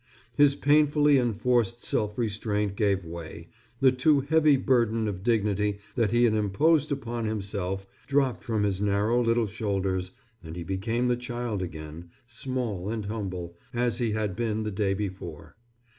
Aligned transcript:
His 0.33 0.55
painfully 0.55 1.19
enforced 1.19 1.83
self 1.83 2.17
restraint 2.17 2.75
gave 2.75 3.05
way, 3.05 3.49
the 3.81 3.91
too 3.91 4.21
heavy 4.21 4.57
burden 4.57 5.07
of 5.07 5.21
dignity 5.21 5.77
that 5.93 6.09
he 6.11 6.23
had 6.23 6.33
imposed 6.33 6.91
upon 6.91 7.25
himself 7.25 7.85
dropped 8.07 8.41
from 8.41 8.63
his 8.63 8.81
narrow 8.81 9.21
little 9.23 9.45
shoulders, 9.45 10.11
and 10.43 10.55
he 10.55 10.63
became 10.63 11.07
the 11.07 11.15
child 11.17 11.61
again, 11.61 12.09
small 12.25 12.89
and 12.89 13.05
humble, 13.05 13.59
as 13.75 13.99
he 13.99 14.13
had 14.13 14.35
been 14.35 14.63
the 14.63 14.71
day 14.71 14.95
before. 14.95 15.55